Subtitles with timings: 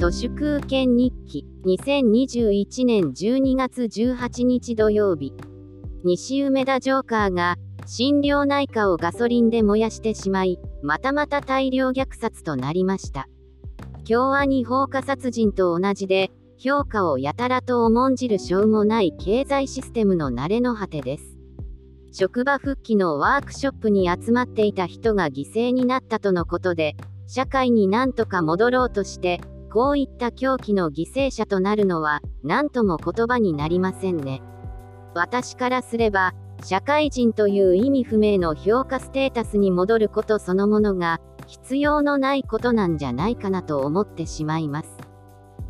[0.00, 1.44] 都市空権日記。
[1.66, 5.34] 2021年12月18日土曜日。
[6.04, 13.28] 西梅田ジョーカーが心療内科をガソリンで燃やしてしまいまたまた大量虐殺となりました。
[14.04, 21.36] 京アニ放火殺人と同じで評価をやたらと重んじるしょうもない経済システムの慣れの果てです。
[22.10, 26.96] 職場復帰のワークショップに集まっていた人が犠牲になったとのことで
[27.26, 29.42] 社会になんとか戻ろうとして
[29.72, 34.42] こういった狂気の犠牲者となるのは何とも言葉になりませんね。
[35.14, 36.34] 私からすれば
[36.64, 44.88] 社会人という意味不明の評価ステータスに戻ることそのものが必要のないことなんじゃないかなと思ってしまいます。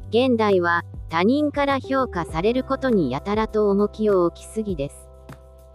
[0.09, 5.09] 現代は他人から評価されることにやたらと重きを置きすぎです。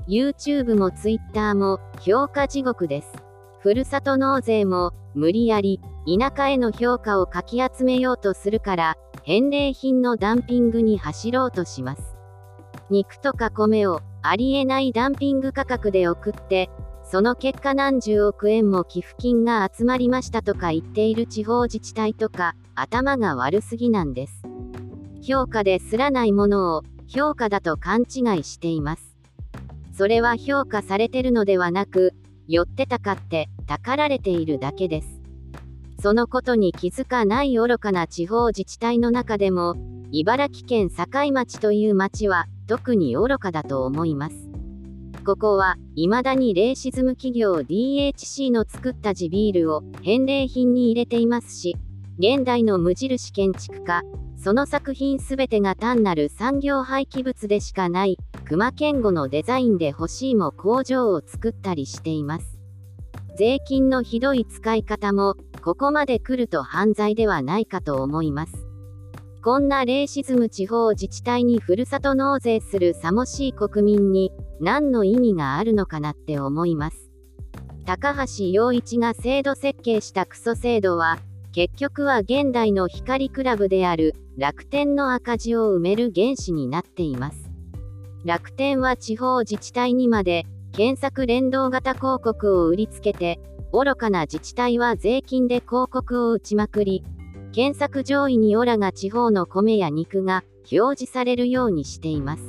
[0.07, 3.11] YouTube も Twitter も評価地獄です。
[3.59, 12.15] ふるさと納税も無理やり田舎への評価をかき集めようとするから返礼品のダンピングに走ろうとします。
[12.91, 16.69] 肉とか米をありえないダンピング価格で送って
[17.03, 24.43] その結果何十億円も寄付金が集まりましたとか言っている地方自治体とか頭が悪すぎなんです。
[25.23, 29.15] 評価ですらないものを評価だと勘違いしています。
[29.93, 32.13] それは評価されてるのではなく
[32.47, 35.24] 寄ってたかってたかられているだけです。
[36.01, 39.75] そのことに気づかない愚かな地方自治体の中でも
[40.11, 44.35] 茨城県境町という町は特に愚かだと思います。
[45.25, 51.75] ここは、未だにレーシズム企業 DHC の作った地ビールを返礼品に入れていますし、
[52.19, 54.03] 現代の無印建築家、
[54.37, 62.59] その作品すべてが単なる産業廃棄物でしかない、熊健吾のデザインで欲しいも工場を作ったりしています。
[63.35, 65.35] 税金のひどい使い方も、
[65.65, 68.67] ここまで来ると犯罪ではないかと思います。
[69.43, 77.09] こんなレーシズム地方自治体にふるさと納税するさもしい国民に何の意味があるのかなって思います。
[77.83, 81.17] 高橋洋一が制度設計したクソ制度は
[81.51, 87.49] 結局は現代の光クラブである楽天の赤字を埋める原資になっています。
[88.23, 93.39] 楽天は地方自治体にまで検索連動型広告を売りつけて
[93.75, 97.03] 愚かな自治体は税金で広告を打ちまくり
[97.51, 102.43] 検索上位にオラが地方の米や肉が表示されるようにしています。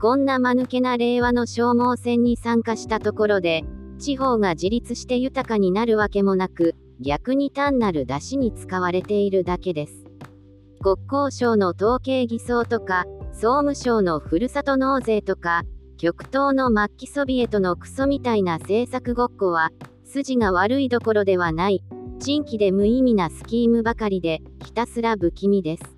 [0.00, 3.64] こんな間抜けな令和の消耗戦に参加したところで、
[3.98, 10.04] 地方が自立して豊かになるわけもなく、逆に単なる出汁に使われているだけです。
[10.80, 15.62] 国交省の統計偽装とか、総務省のふるさと納税とか、
[15.96, 19.70] 極東の末期ソビエトのクソみたいな政策ごっこは、
[20.12, 21.82] 筋が悪いどころではない、
[22.20, 25.96] 新規で無意味なスキームばかりで、ひたすら不気味です。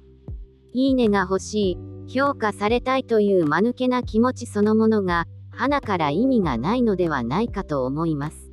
[0.73, 8.53] いいねが欲しい、評価されたいという間抜けな気持ちそのものが、花から意味がないのではないかと思います。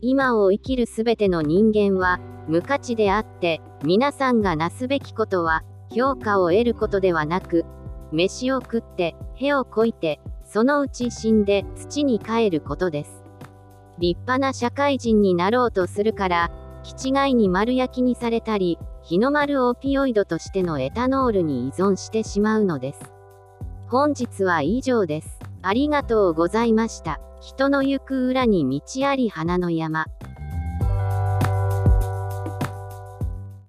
[0.00, 7.64] 今を生きるすべての人間は、無価値であって、皆さんがなすべきことは、評価を得ることではなく、
[8.12, 13.21] 飯を食って、へをこいて、そのうち死んで土に帰ることです。
[13.98, 16.50] 立派な社会人になろうとするから、
[16.82, 23.12] 気違いに丸焼きにされたり、日の丸オピオイドとしてのエタノールに依存してしまうのです。
[23.88, 25.38] 本日は以上です。
[25.62, 27.20] ありがとうございました。
[27.40, 30.06] 人の行く裏に道あり花の山。